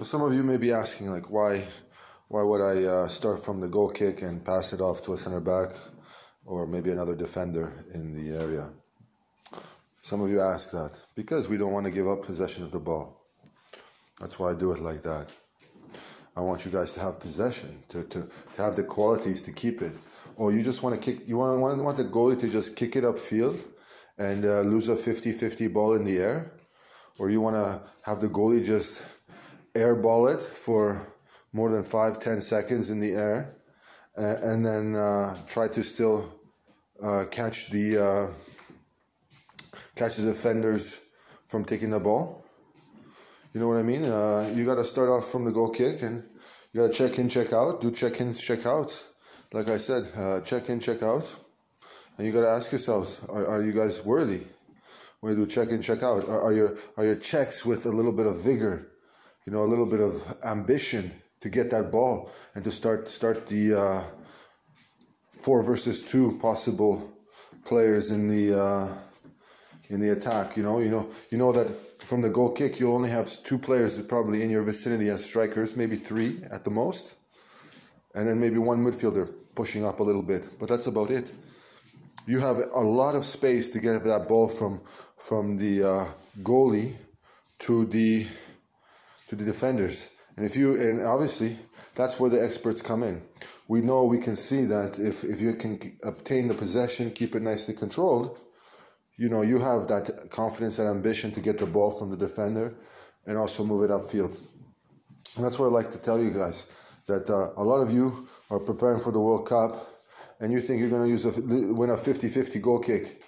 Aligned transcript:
So 0.00 0.04
some 0.04 0.22
of 0.22 0.32
you 0.32 0.42
may 0.42 0.56
be 0.56 0.72
asking, 0.72 1.10
like, 1.10 1.30
why, 1.30 1.62
why 2.28 2.42
would 2.42 2.62
I 2.62 2.84
uh, 2.84 3.06
start 3.06 3.44
from 3.44 3.60
the 3.60 3.68
goal 3.68 3.90
kick 3.90 4.22
and 4.22 4.42
pass 4.42 4.72
it 4.72 4.80
off 4.80 5.02
to 5.02 5.12
a 5.12 5.18
center 5.18 5.40
back, 5.40 5.76
or 6.46 6.66
maybe 6.66 6.90
another 6.90 7.14
defender 7.14 7.84
in 7.92 8.14
the 8.14 8.34
area? 8.34 8.70
Some 10.00 10.22
of 10.22 10.30
you 10.30 10.40
ask 10.40 10.70
that 10.70 10.98
because 11.14 11.50
we 11.50 11.58
don't 11.58 11.72
want 11.72 11.84
to 11.84 11.92
give 11.92 12.08
up 12.08 12.24
possession 12.24 12.64
of 12.64 12.70
the 12.70 12.78
ball. 12.78 13.20
That's 14.18 14.38
why 14.38 14.52
I 14.52 14.54
do 14.54 14.72
it 14.72 14.80
like 14.80 15.02
that. 15.02 15.26
I 16.34 16.40
want 16.40 16.64
you 16.64 16.70
guys 16.70 16.94
to 16.94 17.00
have 17.00 17.20
possession, 17.20 17.82
to, 17.90 18.02
to, 18.04 18.26
to 18.54 18.62
have 18.62 18.76
the 18.76 18.84
qualities 18.84 19.42
to 19.42 19.52
keep 19.52 19.82
it. 19.82 19.92
Or 20.36 20.50
you 20.50 20.62
just 20.62 20.82
want 20.82 20.94
to 20.94 21.12
kick, 21.12 21.28
you 21.28 21.36
want, 21.36 21.60
want, 21.60 21.84
want 21.84 21.98
the 21.98 22.04
goalie 22.04 22.40
to 22.40 22.48
just 22.48 22.74
kick 22.74 22.96
it 22.96 23.04
upfield 23.04 23.68
and 24.16 24.46
uh, 24.46 24.60
lose 24.62 24.88
a 24.88 24.96
50 24.96 25.30
50 25.32 25.68
ball 25.68 25.92
in 25.92 26.04
the 26.04 26.16
air? 26.16 26.52
Or 27.18 27.28
you 27.28 27.42
want 27.42 27.56
to 27.56 27.82
have 28.06 28.22
the 28.22 28.28
goalie 28.28 28.64
just 28.64 29.19
airball 29.74 30.32
it 30.34 30.40
for 30.40 31.14
more 31.52 31.70
than 31.70 31.82
five, 31.82 32.18
ten 32.18 32.40
seconds 32.40 32.90
in 32.90 33.00
the 33.00 33.12
air, 33.12 33.54
and, 34.16 34.44
and 34.44 34.66
then 34.66 34.94
uh, 34.94 35.36
try 35.46 35.68
to 35.68 35.82
still 35.82 36.32
uh, 37.02 37.24
catch 37.30 37.70
the 37.70 37.98
uh, 37.98 38.26
catch 39.96 40.16
the 40.16 40.26
defenders 40.26 41.06
from 41.44 41.64
taking 41.64 41.90
the 41.90 42.00
ball. 42.00 42.44
You 43.52 43.60
know 43.60 43.68
what 43.68 43.78
I 43.78 43.82
mean? 43.82 44.04
Uh, 44.04 44.52
you 44.54 44.64
got 44.64 44.76
to 44.76 44.84
start 44.84 45.08
off 45.08 45.26
from 45.26 45.44
the 45.44 45.50
goal 45.50 45.70
kick, 45.70 46.02
and 46.02 46.22
you 46.72 46.80
got 46.80 46.92
to 46.92 47.08
check 47.08 47.18
in, 47.18 47.28
check 47.28 47.52
out, 47.52 47.80
do 47.80 47.90
check 47.90 48.20
ins, 48.20 48.40
check 48.40 48.64
outs. 48.64 49.08
Like 49.52 49.68
I 49.68 49.76
said, 49.78 50.04
uh, 50.16 50.40
check 50.42 50.68
in, 50.68 50.78
check 50.78 51.02
out, 51.02 51.36
and 52.16 52.26
you 52.26 52.32
got 52.32 52.42
to 52.42 52.48
ask 52.48 52.70
yourselves: 52.70 53.24
Are, 53.28 53.46
are 53.46 53.62
you 53.62 53.72
guys 53.72 54.04
worthy? 54.04 54.42
When 55.20 55.36
you 55.36 55.44
do 55.44 55.50
check 55.50 55.68
in, 55.70 55.82
check 55.82 56.02
out, 56.02 56.28
are, 56.28 56.40
are 56.40 56.52
your 56.52 56.78
are 56.96 57.04
your 57.04 57.16
checks 57.16 57.66
with 57.66 57.86
a 57.86 57.90
little 57.90 58.12
bit 58.12 58.26
of 58.26 58.44
vigor? 58.44 58.90
You 59.46 59.52
know, 59.52 59.64
a 59.64 59.68
little 59.68 59.88
bit 59.88 60.00
of 60.00 60.12
ambition 60.44 61.12
to 61.40 61.48
get 61.48 61.70
that 61.70 61.90
ball 61.90 62.30
and 62.54 62.62
to 62.64 62.70
start 62.70 63.08
start 63.08 63.46
the 63.46 63.74
uh, 63.74 64.02
four 65.30 65.62
versus 65.62 66.02
two 66.02 66.38
possible 66.40 67.12
players 67.64 68.10
in 68.10 68.28
the 68.28 68.60
uh, 68.60 68.86
in 69.88 70.00
the 70.00 70.10
attack. 70.10 70.56
You 70.56 70.62
know, 70.62 70.78
you 70.78 70.90
know, 70.90 71.08
you 71.30 71.38
know 71.38 71.52
that 71.52 71.68
from 71.68 72.20
the 72.22 72.30
goal 72.30 72.52
kick, 72.52 72.80
you 72.80 72.92
only 72.92 73.10
have 73.10 73.28
two 73.44 73.58
players 73.58 74.00
probably 74.02 74.42
in 74.42 74.50
your 74.50 74.62
vicinity 74.62 75.08
as 75.08 75.24
strikers, 75.24 75.76
maybe 75.76 75.96
three 75.96 76.38
at 76.50 76.64
the 76.64 76.70
most, 76.70 77.14
and 78.14 78.26
then 78.26 78.40
maybe 78.40 78.58
one 78.58 78.84
midfielder 78.84 79.32
pushing 79.54 79.84
up 79.84 80.00
a 80.00 80.02
little 80.02 80.22
bit. 80.22 80.46
But 80.58 80.68
that's 80.68 80.86
about 80.86 81.10
it. 81.10 81.32
You 82.26 82.40
have 82.40 82.58
a 82.74 82.80
lot 82.80 83.14
of 83.14 83.24
space 83.24 83.72
to 83.72 83.80
get 83.80 84.04
that 84.04 84.28
ball 84.28 84.48
from 84.48 84.80
from 85.16 85.56
the 85.56 85.84
uh, 85.84 86.04
goalie 86.42 86.96
to 87.60 87.86
the 87.86 88.26
to 89.30 89.36
the 89.36 89.44
defenders. 89.44 90.10
And 90.36 90.44
if 90.44 90.56
you 90.56 90.74
and 90.74 91.02
obviously 91.06 91.56
that's 91.94 92.18
where 92.18 92.30
the 92.30 92.42
experts 92.42 92.82
come 92.82 93.02
in. 93.02 93.22
We 93.68 93.80
know 93.80 94.04
we 94.04 94.18
can 94.18 94.34
see 94.34 94.64
that 94.64 94.98
if, 94.98 95.22
if 95.22 95.40
you 95.40 95.54
can 95.54 95.78
obtain 96.04 96.48
the 96.48 96.54
possession, 96.54 97.12
keep 97.12 97.36
it 97.36 97.42
nicely 97.42 97.74
controlled, 97.74 98.36
you 99.16 99.28
know, 99.28 99.42
you 99.42 99.58
have 99.60 99.86
that 99.86 100.28
confidence 100.30 100.80
and 100.80 100.88
ambition 100.88 101.30
to 101.32 101.40
get 101.40 101.58
the 101.58 101.66
ball 101.66 101.92
from 101.92 102.10
the 102.10 102.16
defender 102.16 102.74
and 103.26 103.38
also 103.38 103.64
move 103.64 103.84
it 103.84 103.90
upfield. 103.90 104.34
And 105.36 105.44
that's 105.44 105.58
what 105.58 105.66
I 105.66 105.70
like 105.70 105.90
to 105.92 106.02
tell 106.02 106.18
you 106.18 106.30
guys 106.30 106.66
that 107.06 107.30
uh, 107.30 107.60
a 107.60 107.64
lot 107.64 107.80
of 107.80 107.92
you 107.92 108.26
are 108.50 108.58
preparing 108.58 108.98
for 108.98 109.12
the 109.12 109.20
World 109.20 109.46
Cup 109.46 109.72
and 110.40 110.52
you 110.52 110.60
think 110.60 110.80
you're 110.80 110.90
going 110.90 111.04
to 111.04 111.08
use 111.08 111.24
a 111.26 111.72
win 111.72 111.90
a 111.90 111.94
50-50 111.94 112.60
goal 112.60 112.80
kick 112.80 113.22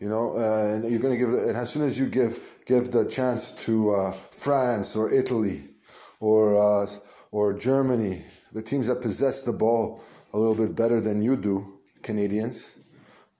you 0.00 0.08
know, 0.08 0.36
uh, 0.36 0.74
and 0.74 0.90
you're 0.90 1.00
going 1.00 1.14
to 1.14 1.18
give, 1.18 1.28
and 1.28 1.56
as 1.56 1.70
soon 1.70 1.82
as 1.84 1.98
you 1.98 2.06
give 2.06 2.54
give 2.66 2.90
the 2.90 3.08
chance 3.08 3.52
to 3.64 3.94
uh, 3.94 4.12
France 4.12 4.96
or 4.96 5.12
Italy 5.12 5.62
or 6.20 6.56
uh, 6.56 6.86
or 7.30 7.52
Germany, 7.52 8.22
the 8.52 8.62
teams 8.62 8.86
that 8.88 9.00
possess 9.02 9.42
the 9.42 9.52
ball 9.52 10.00
a 10.32 10.38
little 10.38 10.54
bit 10.54 10.76
better 10.76 11.00
than 11.00 11.22
you 11.22 11.36
do, 11.36 11.78
Canadians, 12.02 12.78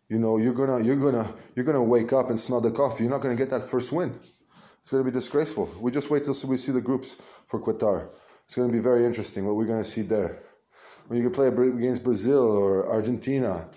you 0.09 0.19
know, 0.19 0.39
you're 0.39 0.55
gonna 0.55 0.83
you're 0.83 0.97
gonna 0.97 1.31
you're 1.55 1.65
gonna 1.65 1.83
wake 1.83 2.13
up 2.13 2.31
and 2.31 2.39
smell 2.39 2.61
the 2.61 2.71
coffee. 2.71 3.05
You're 3.05 3.13
not 3.13 3.23
gonna 3.23 3.37
get 3.37 3.51
that 3.51 3.63
first 3.63 3.93
win. 3.93 4.11
It's 4.81 4.91
gonna 4.91 5.05
be 5.05 5.11
disgraceful. 5.11 5.69
We 5.81 5.91
just 5.91 6.11
wait 6.11 6.25
till 6.25 6.35
we 6.49 6.57
see 6.57 6.73
the 6.73 6.81
groups 6.81 7.15
for 7.47 7.61
Qatar. 7.61 8.09
It's 8.45 8.55
gonna 8.55 8.73
be 8.73 8.81
very 8.81 9.05
interesting 9.05 9.45
what 9.45 9.57
we're 9.57 9.67
gonna 9.67 9.85
see 9.85 10.03
there. 10.03 10.39
When 11.09 11.21
you 11.21 11.29
can 11.29 11.35
play 11.35 11.49
against 11.49 12.03
Brazil 12.03 12.51
or 12.51 12.89
Argentina, 12.91 13.69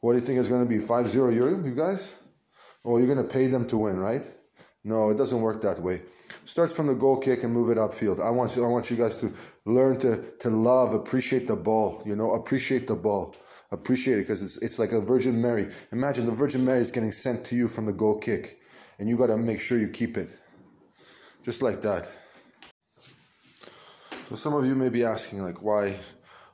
what 0.00 0.12
do 0.12 0.18
you 0.20 0.24
think 0.24 0.38
is 0.38 0.48
going 0.48 0.62
to 0.62 0.68
be 0.68 0.76
5-0 0.76 1.34
Euro, 1.34 1.64
you 1.64 1.74
guys? 1.74 2.16
Well, 2.86 3.00
you're 3.00 3.12
going 3.12 3.26
to 3.26 3.34
pay 3.34 3.48
them 3.48 3.66
to 3.66 3.78
win, 3.78 3.98
right? 3.98 4.22
No, 4.84 5.10
it 5.10 5.18
doesn't 5.18 5.40
work 5.40 5.60
that 5.62 5.80
way. 5.80 6.02
Starts 6.44 6.76
from 6.76 6.86
the 6.86 6.94
goal 6.94 7.18
kick 7.18 7.42
and 7.42 7.52
move 7.52 7.68
it 7.70 7.78
upfield. 7.78 8.24
I 8.24 8.30
want 8.30 8.54
you, 8.54 8.64
I 8.64 8.68
want 8.68 8.88
you 8.92 8.96
guys 8.96 9.20
to 9.22 9.32
learn 9.64 9.98
to, 9.98 10.22
to 10.38 10.50
love, 10.50 10.94
appreciate 10.94 11.48
the 11.48 11.56
ball. 11.56 12.00
You 12.06 12.14
know, 12.14 12.30
appreciate 12.30 12.86
the 12.86 12.94
ball. 12.94 13.34
Appreciate 13.72 14.18
it 14.18 14.22
because 14.22 14.40
it's, 14.40 14.62
it's 14.62 14.78
like 14.78 14.92
a 14.92 15.00
Virgin 15.00 15.42
Mary. 15.42 15.66
Imagine 15.90 16.26
the 16.26 16.32
Virgin 16.32 16.64
Mary 16.64 16.78
is 16.78 16.92
getting 16.92 17.10
sent 17.10 17.44
to 17.46 17.56
you 17.56 17.66
from 17.66 17.86
the 17.86 17.92
goal 17.92 18.20
kick, 18.20 18.56
and 19.00 19.08
you 19.08 19.18
got 19.18 19.26
to 19.26 19.36
make 19.36 19.58
sure 19.58 19.76
you 19.78 19.88
keep 19.88 20.16
it. 20.16 20.30
Just 21.42 21.62
like 21.62 21.82
that. 21.82 22.08
So 24.28 24.36
some 24.36 24.54
of 24.54 24.64
you 24.64 24.76
may 24.76 24.90
be 24.90 25.02
asking, 25.02 25.42
like, 25.42 25.60
why, 25.60 25.96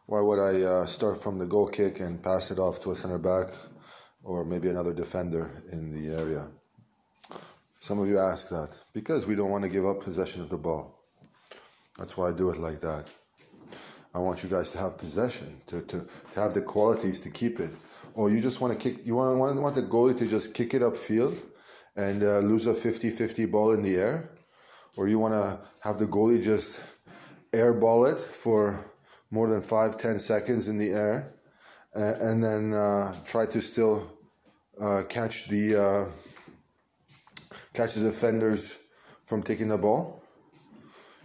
why 0.06 0.22
would 0.22 0.38
I 0.38 0.62
uh, 0.62 0.86
start 0.86 1.22
from 1.22 1.38
the 1.38 1.46
goal 1.46 1.68
kick 1.68 2.00
and 2.00 2.22
pass 2.22 2.50
it 2.50 2.58
off 2.58 2.80
to 2.84 2.92
a 2.92 2.96
center 2.96 3.18
back? 3.18 3.48
Or 4.24 4.44
maybe 4.44 4.68
another 4.68 4.92
defender 4.92 5.62
in 5.72 5.90
the 5.90 6.14
area. 6.14 6.48
Some 7.80 7.98
of 7.98 8.08
you 8.08 8.18
ask 8.18 8.48
that 8.50 8.76
because 8.94 9.26
we 9.26 9.34
don't 9.34 9.50
want 9.50 9.64
to 9.64 9.70
give 9.70 9.84
up 9.84 10.00
possession 10.00 10.40
of 10.40 10.48
the 10.48 10.56
ball. 10.56 10.98
That's 11.98 12.16
why 12.16 12.28
I 12.28 12.32
do 12.32 12.50
it 12.50 12.58
like 12.58 12.80
that. 12.80 13.06
I 14.14 14.18
want 14.18 14.42
you 14.42 14.48
guys 14.48 14.70
to 14.72 14.78
have 14.78 14.98
possession, 14.98 15.56
to, 15.68 15.80
to, 15.82 16.06
to 16.34 16.40
have 16.40 16.54
the 16.54 16.60
qualities 16.60 17.20
to 17.20 17.30
keep 17.30 17.58
it. 17.60 17.70
Or 18.14 18.30
you 18.30 18.40
just 18.40 18.60
want 18.60 18.78
to 18.78 18.78
kick, 18.78 19.06
you 19.06 19.16
want, 19.16 19.38
want, 19.38 19.60
want 19.60 19.74
the 19.74 19.82
goalie 19.82 20.16
to 20.18 20.28
just 20.28 20.54
kick 20.54 20.74
it 20.74 20.82
upfield 20.82 21.34
and 21.96 22.22
uh, 22.22 22.38
lose 22.38 22.66
a 22.66 22.74
50 22.74 23.10
50 23.10 23.46
ball 23.46 23.72
in 23.72 23.82
the 23.82 23.96
air. 23.96 24.30
Or 24.96 25.08
you 25.08 25.18
want 25.18 25.34
to 25.34 25.58
have 25.82 25.98
the 25.98 26.06
goalie 26.06 26.42
just 26.42 26.94
airball 27.52 28.10
it 28.12 28.18
for 28.18 28.92
more 29.30 29.48
than 29.48 29.62
five, 29.62 29.96
ten 29.96 30.18
seconds 30.18 30.68
in 30.68 30.78
the 30.78 30.90
air 30.90 31.32
and 31.94 32.42
then 32.42 32.72
uh, 32.72 33.14
try 33.24 33.46
to 33.46 33.60
still 33.60 34.10
uh, 34.80 35.02
catch 35.08 35.48
the 35.48 35.76
uh, 35.76 36.04
catch 37.74 37.94
the 37.94 38.04
defenders 38.04 38.80
from 39.22 39.42
taking 39.42 39.68
the 39.68 39.78
ball. 39.78 40.22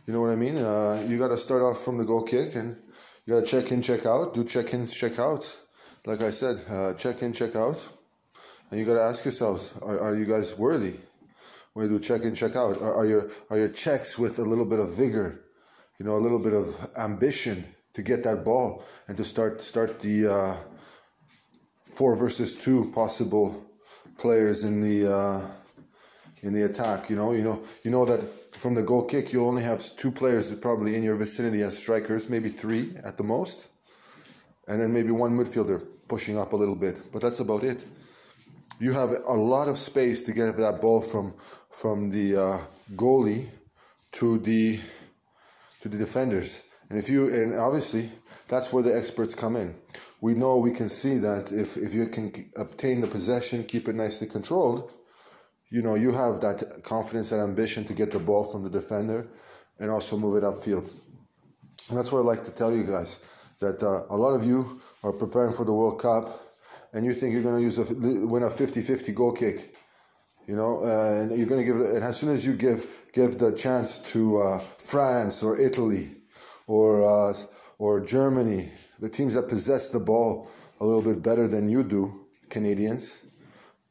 You 0.06 0.14
know 0.14 0.22
what 0.22 0.32
I 0.32 0.36
mean? 0.36 0.58
Uh, 0.58 1.04
you 1.08 1.18
got 1.18 1.30
to 1.30 1.38
start 1.38 1.62
off 1.62 1.80
from 1.80 1.98
the 1.98 2.06
goal 2.06 2.24
kick, 2.24 2.56
and 2.56 2.78
you 3.26 3.34
got 3.34 3.46
to 3.46 3.46
check 3.46 3.72
in, 3.72 3.82
check 3.82 4.06
out, 4.06 4.34
do 4.34 4.44
check 4.44 4.74
ins, 4.74 4.96
check 4.96 5.20
outs. 5.20 5.64
Like 6.06 6.22
I 6.22 6.30
said, 6.30 6.58
uh, 6.70 6.94
check 6.94 7.22
in, 7.22 7.34
check 7.34 7.56
out, 7.56 7.76
and 8.70 8.80
you 8.80 8.86
got 8.86 8.94
to 8.94 9.02
ask 9.02 9.26
yourselves: 9.26 9.78
Are, 9.82 10.00
are 10.00 10.16
you 10.16 10.26
guys 10.26 10.58
worthy? 10.58 10.96
When 11.74 11.90
you 11.90 11.98
do 11.98 12.04
check 12.04 12.22
in, 12.22 12.34
check 12.34 12.56
out, 12.56 12.82
are, 12.82 12.96
are 12.96 13.06
your 13.06 13.30
are 13.50 13.58
your 13.58 13.70
checks 13.70 14.18
with 14.18 14.40
a 14.40 14.44
little 14.44 14.66
bit 14.66 14.80
of 14.80 14.96
vigor? 14.96 15.44
You 16.00 16.06
know, 16.06 16.18
a 16.18 16.24
little 16.24 16.42
bit 16.42 16.54
of 16.54 16.90
ambition 16.98 17.66
to 17.98 18.04
get 18.04 18.24
that 18.24 18.46
ball 18.46 18.84
and 19.08 19.18
to 19.18 19.24
start 19.24 19.60
start 19.60 20.00
the 20.02 20.28
uh, 20.28 20.54
four 21.84 22.16
versus 22.16 22.54
two 22.54 22.92
possible 22.94 23.66
players 24.20 24.64
in 24.64 24.82
the 24.82 25.12
uh, 25.12 25.42
in 26.44 26.54
the 26.54 26.64
attack. 26.66 27.10
You 27.10 27.16
know, 27.16 27.32
you 27.34 27.42
know, 27.42 27.60
you 27.84 27.90
know 27.90 28.06
that 28.06 28.22
from 28.22 28.76
the 28.76 28.84
goal 28.84 29.04
kick, 29.04 29.34
you 29.34 29.44
only 29.44 29.64
have 29.64 29.82
two 29.98 30.12
players 30.12 30.54
probably 30.58 30.96
in 30.96 31.02
your 31.02 31.16
vicinity 31.16 31.64
as 31.64 31.76
strikers, 31.76 32.30
maybe 32.30 32.50
three 32.50 32.92
at 33.04 33.18
the 33.18 33.24
most, 33.24 33.68
and 34.68 34.80
then 34.80 34.94
maybe 34.94 35.10
one 35.10 35.36
midfielder 35.36 35.84
pushing 36.08 36.38
up 36.38 36.54
a 36.54 36.56
little 36.56 36.76
bit. 36.76 37.02
But 37.12 37.24
that's 37.24 37.40
about 37.40 37.64
it. 37.64 37.84
You 38.80 38.94
have 38.94 39.10
a 39.28 39.34
lot 39.34 39.68
of 39.70 39.76
space 39.76 40.24
to 40.28 40.34
get 40.34 40.56
that 40.58 40.82
ball 40.82 41.02
from 41.02 41.34
from 41.72 42.12
the 42.12 42.28
uh, 42.38 42.58
goalie 42.96 43.50
to 44.20 44.38
the 44.38 44.80
to 45.82 45.90
the 45.90 45.98
defenders. 45.98 46.67
And 46.90 46.98
if 46.98 47.10
you, 47.10 47.28
and 47.28 47.56
obviously, 47.56 48.10
that's 48.48 48.72
where 48.72 48.84
the 48.84 48.96
experts 48.96 49.36
come 49.36 49.56
in. 49.56 49.76
We 50.22 50.34
know 50.34 50.58
we 50.58 50.72
can 50.72 50.90
see 50.90 51.18
that 51.18 51.52
if, 51.52 51.76
if 51.78 51.94
you 51.94 52.08
can 52.08 52.32
obtain 52.58 53.02
the 53.02 53.08
possession, 53.08 53.64
keep 53.66 53.88
it 53.88 53.96
nicely 53.96 54.28
controlled, 54.28 54.92
you 55.70 55.82
know, 55.82 55.96
you 55.96 56.12
have 56.14 56.40
that 56.42 56.82
confidence 56.84 57.34
and 57.34 57.42
ambition 57.42 57.84
to 57.86 57.94
get 57.94 58.12
the 58.12 58.20
ball 58.20 58.46
from 58.46 58.64
the 58.64 58.70
defender 58.70 59.28
and 59.80 59.92
also 59.92 60.18
move 60.18 60.38
it 60.38 60.44
upfield. 60.44 60.90
And 61.90 61.98
that's 61.98 62.12
what 62.12 62.20
I 62.20 62.24
like 62.24 62.44
to 62.46 62.56
tell 62.56 62.74
you 62.74 62.84
guys 62.84 63.20
that 63.60 63.84
uh, 63.84 64.14
a 64.14 64.16
lot 64.16 64.34
of 64.34 64.46
you 64.46 64.80
are 65.04 65.12
preparing 65.12 65.54
for 65.54 65.66
the 65.66 65.74
World 65.74 66.00
Cup 66.02 66.24
and 66.94 67.06
you 67.06 67.14
think 67.14 67.34
you're 67.34 67.44
going 67.44 67.58
to 67.58 67.62
use 67.62 67.78
a 67.78 67.94
win 68.26 68.44
a 68.44 68.48
50-50 68.48 69.14
goal 69.14 69.34
kick 69.34 69.76
you 70.48 70.56
know, 70.56 70.82
uh, 70.84 71.22
and 71.22 71.38
you're 71.38 71.46
going 71.48 71.60
to 71.60 71.66
give, 71.66 71.76
and 71.76 72.04
as 72.04 72.18
soon 72.18 72.30
as 72.30 72.46
you 72.46 72.54
give 72.54 73.04
give 73.14 73.38
the 73.38 73.54
chance 73.56 74.00
to 74.14 74.42
uh, 74.42 74.60
France 74.60 75.44
or 75.44 75.60
Italy 75.60 76.17
or 76.68 77.04
uh, 77.04 77.34
or 77.80 78.00
Germany, 78.06 78.70
the 79.00 79.10
teams 79.10 79.34
that 79.34 79.50
possess 79.50 79.90
the 79.90 80.00
ball 80.00 80.48
a 80.80 80.86
little 80.86 81.02
bit 81.02 81.24
better 81.24 81.48
than 81.48 81.70
you 81.70 81.84
do, 81.84 82.28
Canadians, 82.50 83.26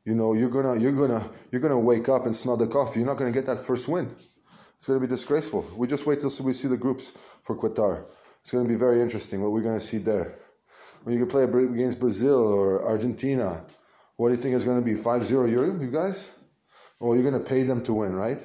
you 0.05 0.15
know, 0.15 0.35
you're 0.35 0.51
gonna 0.51 0.79
you're 0.79 0.93
gonna 0.93 1.29
you're 1.51 1.61
gonna 1.61 1.81
wake 1.81 2.09
up 2.09 2.27
and 2.27 2.37
smell 2.37 2.57
the 2.57 2.69
coffee. 2.69 3.01
You're 3.01 3.09
not 3.09 3.19
gonna 3.19 3.33
get 3.33 3.47
that 3.47 3.59
first 3.59 3.89
win. 3.89 4.07
It's 4.77 4.87
to 4.87 5.01
be 5.01 5.07
disgraceful. 5.07 5.65
We 5.77 5.87
just 5.87 6.07
wait 6.07 6.21
till 6.21 6.31
we 6.45 6.53
see 6.53 6.69
the 6.69 6.77
groups 6.77 7.11
for 7.43 7.57
Qatar. 7.57 8.05
It's 8.41 8.51
to 8.51 8.69
be 8.69 8.77
very 8.77 9.01
interesting 9.01 9.43
what 9.43 9.51
we're 9.51 9.63
to 9.75 9.81
see 9.81 9.99
there. 9.99 10.37
When 11.03 11.17
you 11.17 11.25
can 11.25 11.31
play 11.31 11.45
against 11.45 11.99
Brazil 11.99 12.47
or 12.47 12.85
Argentina, 12.85 13.65
what 14.17 14.29
do 14.29 14.35
you 14.35 14.41
think 14.41 14.55
is 14.55 14.65
to 14.79 14.85
be 14.85 14.95
5 14.95 15.23
0 15.23 15.47
Euro, 15.47 15.81
you 15.81 15.91
guys? 15.91 16.37
Well, 17.01 17.15
you're 17.15 17.29
to 17.43 17.49
pay 17.49 17.63
them 17.63 17.83
to 17.85 17.95
win, 17.95 18.15
right? 18.15 18.39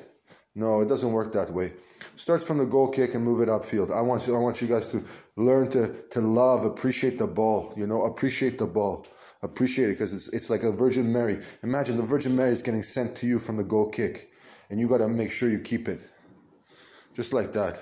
No, 0.55 0.81
it 0.81 0.87
doesn't 0.87 1.11
work 1.11 1.31
that 1.33 1.51
way. 1.51 1.73
Starts 2.21 2.45
from 2.47 2.59
the 2.59 2.67
goal 2.67 2.87
kick 2.87 3.15
and 3.15 3.23
move 3.23 3.41
it 3.41 3.49
upfield. 3.49 3.91
I 3.91 3.99
want 3.99 4.27
you, 4.27 4.35
I 4.35 4.39
want 4.39 4.61
you 4.61 4.67
guys 4.67 4.91
to 4.91 5.03
learn 5.37 5.71
to, 5.71 6.03
to 6.11 6.21
love, 6.21 6.65
appreciate 6.65 7.17
the 7.17 7.25
ball. 7.25 7.73
You 7.75 7.87
know, 7.87 8.03
appreciate 8.03 8.59
the 8.59 8.67
ball. 8.67 9.07
Appreciate 9.41 9.85
it 9.85 9.93
because 9.93 10.13
it's, 10.13 10.31
it's 10.31 10.47
like 10.47 10.61
a 10.61 10.71
Virgin 10.71 11.11
Mary. 11.11 11.39
Imagine 11.63 11.97
the 11.97 12.03
Virgin 12.03 12.35
Mary 12.35 12.51
is 12.51 12.61
getting 12.61 12.83
sent 12.83 13.15
to 13.17 13.25
you 13.25 13.39
from 13.39 13.57
the 13.57 13.63
goal 13.63 13.89
kick, 13.89 14.29
and 14.69 14.79
you 14.79 14.87
got 14.87 14.99
to 14.99 15.07
make 15.07 15.31
sure 15.31 15.49
you 15.49 15.59
keep 15.61 15.87
it. 15.87 15.99
Just 17.15 17.33
like 17.33 17.53
that. 17.53 17.79